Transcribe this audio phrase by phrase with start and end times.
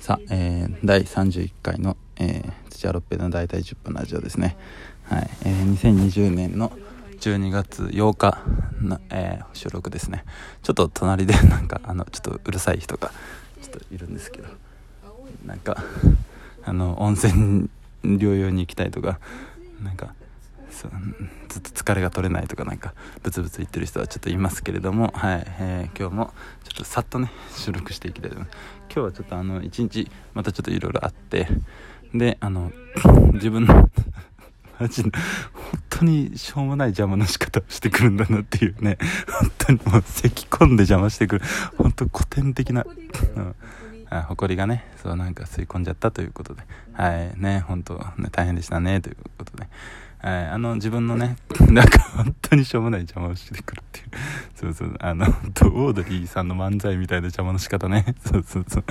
[0.00, 4.56] さあ、えー、第31回の、えー、土屋ロッペの大体10分ラジオですね。
[5.04, 6.72] はい、えー、2020年の
[7.20, 8.38] 12月8日
[8.80, 10.24] の、えー、収録ですね。
[10.62, 13.12] ちょっと隣で なんか、あの、ちょっとうるさい人が
[13.60, 14.48] ちょっといるんですけど、
[15.44, 15.84] なんか、
[16.64, 17.68] あの、温泉
[18.02, 19.20] 療養に行きたいとか、
[19.84, 20.14] なんか、
[21.48, 26.32] ずっと疲れが取れないとかなんかブツブツ言ってる人はちょっといますけれども、はいえー、今日も
[26.64, 28.58] ちょっとさっとね収録していきたいと思います。
[28.92, 31.48] 今日はちょっとあの一日またちょっといろいろあって
[32.14, 32.72] であの
[33.34, 33.88] 自分の
[34.80, 35.10] マジで
[35.52, 41.44] 本当にしょうもない邪魔の仕方をしてくるんだなっていうね本当にもう咳込んで邪魔してくる
[41.76, 42.84] 本当古典的な、
[43.36, 43.54] うん
[44.08, 46.62] あ、埃がねそうなんか吸い込んじゃったということで
[46.92, 49.68] はいね本当ね大変でしたねということで
[50.22, 51.36] はい、あの、自分のね、
[51.70, 54.06] なんか本当にしょうもない邪魔をしてくるっていう。
[54.54, 58.14] そうそう、あの、 オードリーさんの漫才みたいな邪魔の仕方ね。
[58.26, 58.84] そうそうそう。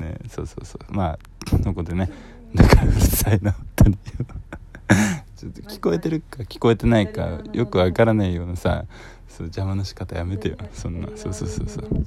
[0.00, 0.94] ね、そうそうそう。
[0.94, 1.18] まあ、
[1.62, 2.10] そこでね、
[2.52, 3.98] なんかうるさいな、本当に。
[5.36, 8.84] ちょっと聞こえてるか聞こえてないかよくわからないようなさ、
[9.26, 10.56] そう邪魔の仕方やめてよ。
[10.74, 12.06] そんな、そうそうそうそう。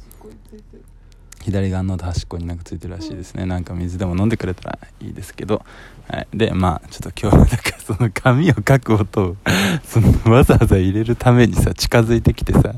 [1.41, 3.45] 左側の端っこになんかついてるらしいですね。
[3.45, 5.63] なんか水でも飲んでくれたらいいですけど、
[6.09, 9.35] はい、でまあちょっと今日はなんかその紙を書く音を
[9.85, 12.73] そのわざわざ入れるためにさ近づいてきてさ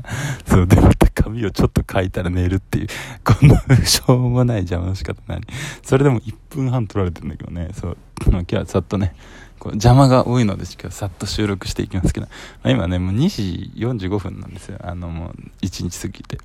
[0.46, 2.86] そうでまた紙をちょっと書いたら寝るっていう
[3.24, 5.42] こんなしょうもない邪魔の仕方何
[5.82, 7.70] それでも1分半取られてるんだけどね。
[7.74, 7.96] そう。
[8.28, 9.14] 今日はさっとね
[9.60, 12.32] こう邪魔が多いので今日さっと収録していきますけど、ま
[12.64, 16.38] あ、今ねもう2時45分なんですよあのもう1日過ぎて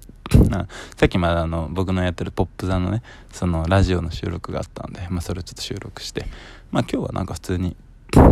[0.98, 6.26] さっきまであの僕のやってるポップ座のねそのラジオの収録があったんで、まあ、それをちょっと収録して
[6.72, 7.76] まあ今日はなんか普通に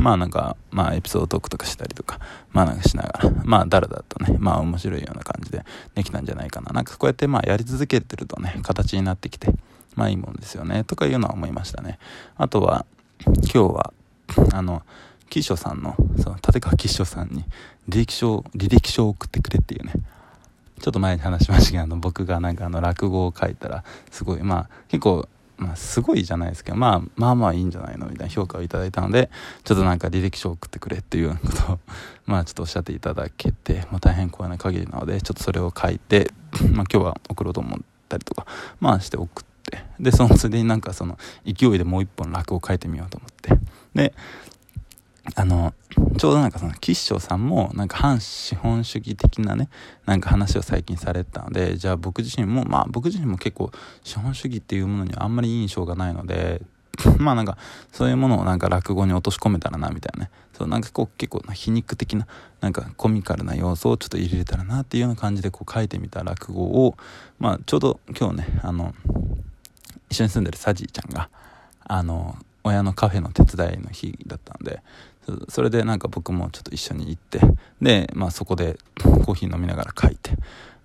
[0.02, 2.20] まあなんか、まあエピソードトークとかしたりとか、
[2.52, 6.72] まあなんかしながら、まあだらだとね、まあ面白いような感じでできたんじゃないかな。
[6.72, 9.50] なんかこうやってまあやり続けてるとね、形になってきて、
[9.96, 12.00] まあいいもんですよね、とかいうのは思いましたね。
[12.38, 12.86] あとは、
[13.26, 13.94] 今日は、
[14.52, 14.84] あの、
[15.30, 17.44] 岸書さんの、その立川岸書さんに
[17.90, 19.94] 履歴書、履歴書を送ってくれっていうね、
[20.80, 25.28] ちょっと前に話しましたけど、あの僕がなんかあの落語を書いたら、すごい、まあ結構、
[25.58, 29.30] まあ、すごいじゃないですけど、まあ、まあまあいいんじゃないのみたいな評価をいただいたので、
[29.64, 31.80] ちょっとなんか履歴書を送ってくれっていうようなことを、
[32.26, 36.32] まあちょっとおっしゃっていただけて、まあ大変光栄な限りなので、ちょっとそれを書いて、
[36.72, 37.80] まあ今日は送ろうと思っ
[38.10, 38.46] たりとか、
[38.80, 43.63] まあして送って、で、そのついでになんかその勢いでもう一本落語を書いてみようと思って、
[43.96, 44.14] で、
[45.36, 45.74] あの、
[46.18, 49.70] ちょうどなんかその、吉祥さんも、なんか反資本主義的なね、
[50.06, 53.72] なんか話を最近されてたので、じゃあ僕自身も、まあ僕自身も結構、
[54.04, 56.62] 資本主義っていうものにはあんまり印象がないので、
[57.20, 57.58] まあなんか、
[57.92, 60.32] そういうものをなんか落語に落とし込めたらな、みたいなね。
[60.54, 62.28] そう、なんかこう結構皮肉的な、
[62.60, 66.98] なんかコミカルな要素をちょっと入れたらなっていうような感じでこう書いてみた落語を、
[67.40, 68.94] まあちょうど今日ね、あの、
[70.10, 71.30] 一緒に住んでるサジーちゃんが、
[71.86, 74.82] あの、親のカフェの手伝いの日だったんで、
[75.50, 77.40] それでなんか僕もちょっと一緒に行って
[77.82, 80.32] で、まあ、そこでコーヒー飲みながら書いて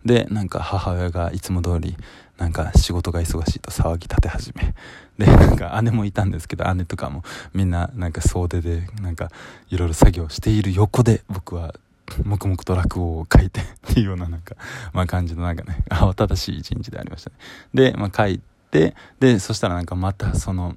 [0.05, 1.97] でなんか母親がいつも通り
[2.38, 4.75] なんか仕事が忙しいと騒ぎ立て始め
[5.19, 9.31] でなんか姉もいたんですけど姉とかもみんななんか総出でなんか
[9.71, 11.75] いろいろ作業している横で僕は
[12.25, 14.55] 黙々と落語を書いてっていうようななんか、
[14.94, 17.37] まあ感じのなんかね、慌ただしい一日でありましたね。
[17.75, 18.41] で、まあ書い
[18.71, 20.75] て、で、そしたらなんかまたその、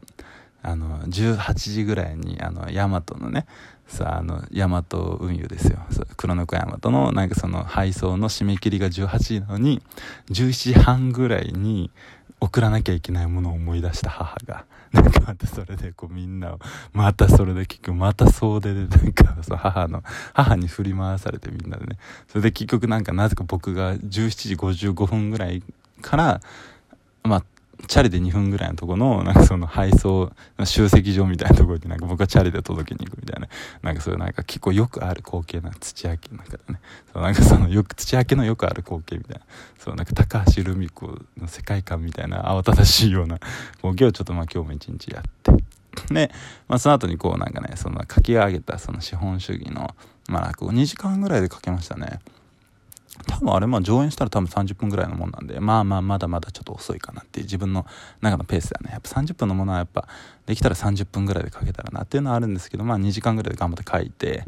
[0.64, 3.46] あの18時ぐらいにあの大和のね
[3.88, 4.84] さあの大和
[5.20, 5.80] 運輸ですよ。
[6.18, 9.82] 黒猫大和のなんかその配送の締め切りが18時なのに
[10.30, 11.92] 17時半ぐらいに
[12.40, 16.60] 送らなきゃいけないものを思い出した母が なんかまたそれでこうみんなを
[16.92, 21.98] またそれで結局また総出でなんかそ母の母に振り回されてみんなでね。
[22.28, 25.64] それで結局なんかなぜか僕が17時55分ぐらい
[26.02, 26.42] から
[27.24, 27.44] まあ
[27.88, 30.32] チャリで2分ぐらいのとこの、なんかその配送、
[30.64, 33.48] 集積場みたいなところになんか僕はチャリで届けに行くみたいな、
[33.82, 36.80] なんかそういうなんか結構よくある光景な土焼きの中でね、
[37.14, 39.42] そうなんかそのよく、土焼きのよくある光景みたいな、
[39.80, 43.40] そうなんか高橋留美子の世界観みたいな慌ただしいような
[43.78, 45.52] 光景をちょっとまあ今日も一日やって、
[46.14, 46.32] で、
[46.68, 49.96] まあ、その後にこうなんかね、その書き上げたその資本主義の、
[50.30, 52.20] まあ落語2時間ぐらいで書けましたね。
[53.28, 57.86] 多分あれまあ上演したら多分30分ぐらいのもんなんでまあまあまだまだちょっと遅いかなっていう自分の
[58.22, 58.92] 中のペースだね。
[58.92, 60.08] やっぱ30分のものはやっぱ
[60.46, 64.44] できたら30分ぐらいで書けたらなっていうのはあるんですけどまあ2時間ぐらいで頑張って書いて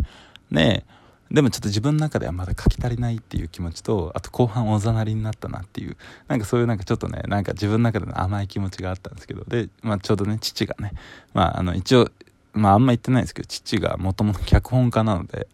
[0.50, 0.86] ね
[1.32, 10.94] でもちょっと自分の中ではまだ書き足りないっていう気持ちとあと後半おざなりになったなっていうなんかそういうなんかちょっとねなんか自分の中での甘い気持ちがあったんですけどで、まあ、ちょうどね父がね
[11.34, 12.10] まああの一応
[12.54, 15.48] まああんま言ってないですけど父がもともと脚本家なので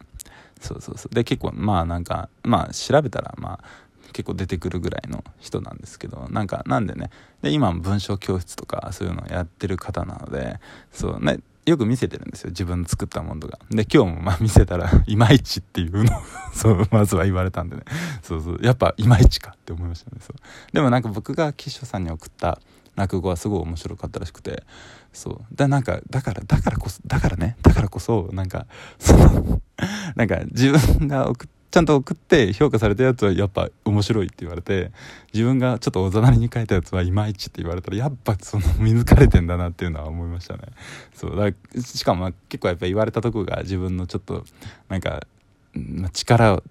[0.59, 1.15] そうそうそう。
[1.15, 3.63] で結構まあなんかまあ調べたらまあ
[4.13, 7.09] 結構出てくるぐらいの人なんですけどなんかなんでね。
[7.41, 10.59] で今文章教室とかそういうのをやってる方なので
[10.91, 12.49] そうねよく見せてるんですよ。
[12.49, 13.59] 自分の作ったものとか。
[13.69, 16.17] で今日もまあ見せたら いまいちっていうの。
[16.17, 16.21] を
[16.53, 17.83] そうまずは言われたんでね。
[18.23, 18.59] そうそう。
[18.61, 20.17] やっぱいまいちかって思いましたね。
[20.19, 20.35] そう。
[20.73, 22.59] でもなんか僕が岸さんに送った
[22.99, 24.63] 落語はすごい面白かったらしくて。
[25.13, 25.55] そう。
[25.55, 27.55] だなんかだからだからこそだからね。
[27.61, 28.67] だからこそなんか
[28.99, 29.61] その
[30.15, 34.91] なんか自分が送っちゃんと送って評価されたやつはやっぱ面白いって言われて
[35.33, 40.63] 自分がちょっとおざなりに書いたやつはいまいちって言われたらやっぱその見抜かれてんだなっていうのは思いましたね。
[41.13, 41.35] そう。
[41.35, 41.51] だ
[41.81, 44.43] しかも結構やっぱ言われたとこが自分のちょっと
[44.89, 45.21] なんか、
[45.73, 46.63] まあ、力を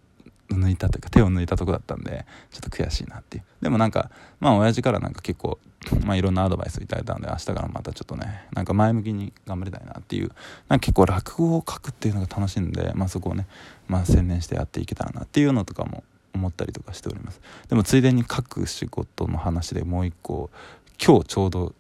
[0.50, 3.44] 抜いたというか手を抜いたとこだったんでちょっと悔しいなっていう。
[3.60, 4.10] でもなんか
[4.40, 5.58] まあ親父からなんか結構
[6.04, 10.30] まあいろんなアドバイスをいただいたんで明日からまたちょっとねなんか前向きに頑張りたいなっていう。
[10.68, 13.46] なんか結構落語を書くっていうのが楽しいんでまあそこをね
[13.88, 16.02] まあ専念してやっていけたらなっていうのとかも
[16.34, 17.40] 思ったりとかしております。
[17.68, 20.50] でもついでに書く仕事の話でもう一個
[21.04, 21.74] 今日ちょうど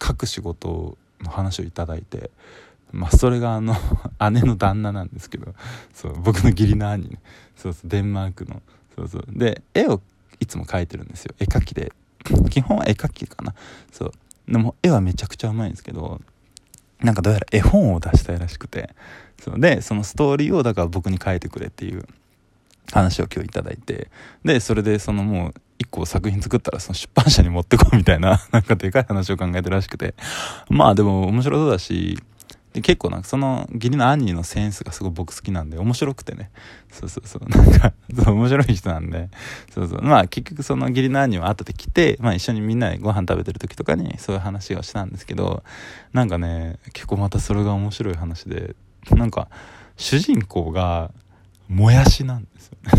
[0.00, 2.30] 書く仕事の話をいただいて
[2.92, 3.74] まあそれがあの
[4.30, 5.54] 姉の旦那なんですけど
[5.92, 7.18] そう僕の義理の兄ね。
[7.56, 8.62] そうそうデンマークの。
[8.96, 9.24] そうそう。
[9.28, 10.00] で絵を
[10.40, 11.34] いつも描いてるんですよ。
[11.38, 11.92] 絵描きで。
[12.50, 13.54] 基本は絵描きかな。
[13.90, 14.12] そう。
[14.46, 16.20] でも絵はめちゃくちゃうまいんですけど
[17.00, 18.94] なんかどうやら絵本を出したいらしくて。
[19.40, 19.60] そう。
[19.60, 22.06] でそのストーリーをだから僕に書いてくれっていう
[22.92, 24.10] 話を今日いただいて。
[24.44, 30.14] でそれでそのもう一個作品作ったらその出版社に持ってこうみたいな なんかでかい話を考えてるらしくて。
[30.68, 32.18] まあでも面白そうだし
[32.72, 36.50] で結構なんかその義理の兄のセンスがすごい僕好きなんで面白くてね。
[36.90, 37.48] そうそうそう。
[37.48, 39.28] なんかそう面白い人なんで。
[39.74, 40.02] そうそう。
[40.02, 45.62] まあ結局その義理の兄は後で来て、まあ、一緒にみんなでご飯食べてる時とかにそういう話をしたんですけど
[46.12, 48.74] なんかね結構またそれが面白い話で
[49.10, 49.48] なんか
[49.96, 51.10] 主人公が
[51.68, 52.92] もやしなんですよね。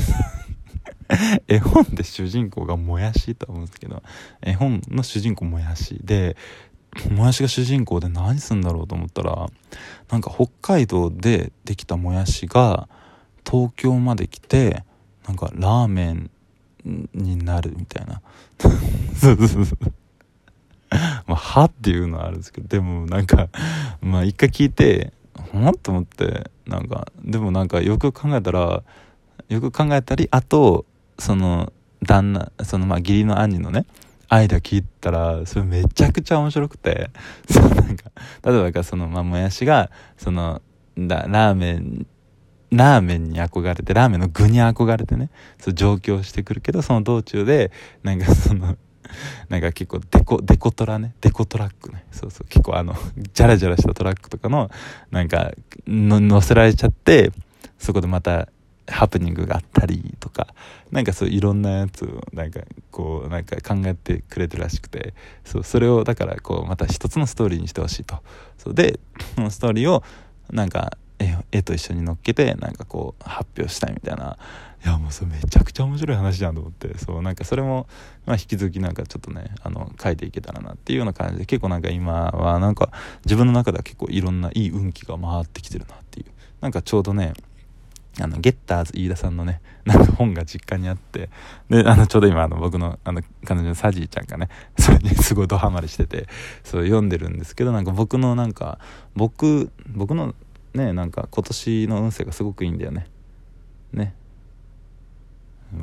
[1.48, 4.02] 絵本で主人公がもやしと思うんですけど
[4.42, 6.36] 絵本の主人公もやしで
[7.12, 9.48] もやしが主人公で何すんだろうと思ったら
[10.12, 12.88] なんか北海道でできたもやしが
[13.46, 14.84] 東京まで来て
[15.28, 16.30] なんかラーメン
[17.14, 18.22] になるみたいな。
[21.26, 23.50] まあ、はっていうのはあるんですけどでもなんか
[24.02, 25.12] まあ一回聞いて
[25.52, 28.84] ほんと思ってなんかでもなんかよく考えたら
[29.50, 30.86] よく考えたりあと
[31.18, 31.74] その
[32.04, 33.88] 旦那そのまあ義理の兄のね
[34.34, 37.12] アイデア聞いたら、それめちゃくちゃ面白くて、
[37.48, 38.12] そう、なんか、
[38.44, 40.60] 例えばその、まあ、もやしが、その、
[40.98, 42.08] だ、ラーメン、
[42.72, 47.72] ラーメンに憧れて、ラーメンの具に憧れてね、そう上京してくるけど、その道中で、
[48.02, 48.76] なんかその、
[49.50, 52.96] なんか結構デコ、デコトラね、デコトラックね、そうそう、結構あの、
[53.34, 54.72] ジャラジャラしたトラックとかの、
[55.12, 55.52] なんか、
[55.86, 57.32] の、乗せられちゃって、
[57.78, 58.48] そこでまた
[58.88, 60.48] ハプニングがあったりとか
[60.92, 65.14] なんかそういろんなやつをなんかこうなんか考えてくれてるらしくて
[65.46, 68.18] そうそれをだからこうまた一つのストーリーにしてほしいと。
[68.58, 69.00] そうで
[69.36, 70.04] そのストーリーを
[70.52, 70.98] なんか
[71.52, 74.38] 絵と一緒に乗っけてなんかこう発表したいみたいな。
[74.84, 76.98] いやもうそれめちゃくちゃ面白い話じゃんと思って。
[76.98, 77.88] そうなんかそれも、
[78.26, 82.92] まあ、引き続きなんかちょっとねあの書いていけたらなっていうような感じで結構なんか今はなんか
[83.24, 86.26] 自分の中では結構いろんないい運気が回ってきてるなっていう。
[86.60, 87.34] なんかちょうどね
[88.22, 91.30] あの、ゲッターズ飯田さんのね、 なんか本が実家にあって、
[91.70, 96.28] で、あの、ちょうど今、あの、僕の、あの、彼女のサジーちゃんがね、 それにすごいドハマりしてて、
[96.64, 98.80] そう読んでるんですけど、なんか僕のなんか、
[99.16, 100.36] 僕、僕の
[100.74, 103.08] ね、なんか今年の運勢がすごくいいんだよね。
[103.94, 104.14] ね。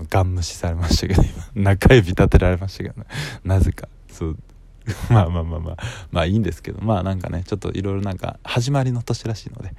[0.09, 1.33] ガン無視されましたけど、今、
[1.75, 3.07] 中指立てられましたけどね。
[3.45, 3.89] なぜか。
[4.09, 4.37] そう。
[5.11, 5.77] まあまあまあまあ、
[6.11, 9.75] まあいいんですけど、まあなんかね、ちょっといろいろなんか、始まりの年らしいので、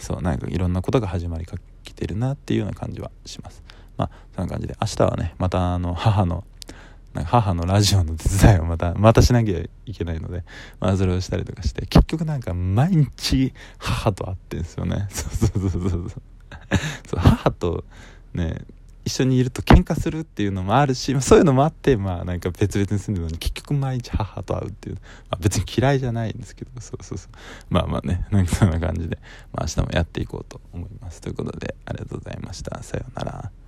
[0.00, 3.62] そうなんかいろんなことが始まりかけてるなっていうような感じはします。
[3.96, 6.44] まあそんな感じで明日はねまたあの母の
[7.14, 10.44] なんか母のラジオの手伝いをまた またしなきゃいけないので、
[10.78, 15.06] まあ、それをしたりとかして結局なんか毎日母と会ってんですよね。
[15.10, 16.10] そうそうそうそうそう。
[17.06, 17.84] そう母と
[18.32, 18.64] ね
[19.04, 25.00] 一緒にいると喧嘩するっていうのもあるし、まあ、そういうのもあってまあなんか別々に住んでるのに結局毎日母と会うっていう、ま
[25.32, 27.30] あ、別に嫌いじゃないんですけどそうそうそう。
[27.70, 29.18] まあまあねなんかそんな感じで、
[29.52, 31.20] まあ、明日もやっていこうと思います。
[31.20, 32.82] ということでありがとうございました。
[32.82, 33.59] さようなら。